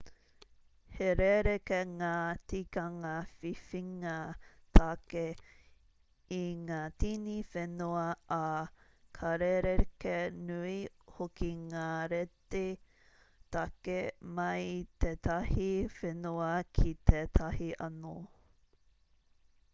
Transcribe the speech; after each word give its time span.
he 0.99 1.07
rerekē 1.17 1.77
ngā 1.89 2.13
tikanga 2.51 3.09
whiwhinga 3.43 4.13
tāke 4.77 5.21
i 6.37 6.39
ngā 6.69 6.79
tini 7.03 7.35
whenua 7.51 8.05
ā 8.37 8.39
ka 9.19 9.33
rerekē 9.43 10.15
nui 10.39 10.73
hoki 11.19 11.49
ngā 11.67 11.85
rēti 12.15 12.61
tāke 13.57 13.99
mai 14.39 14.55
i 14.73 14.79
tētahi 15.05 15.69
whenua 15.99 16.49
ki 16.79 16.95
tētahi 17.13 17.69
anō 17.91 18.15